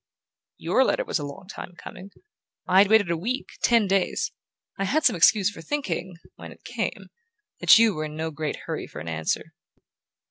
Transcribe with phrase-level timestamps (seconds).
[0.57, 2.09] "Your letter was a long time coming.
[2.67, 4.31] I had waited a week ten days.
[4.79, 7.09] I had some excuse for thinking, when it came,
[7.59, 9.53] that you were in no great hurry for an answer."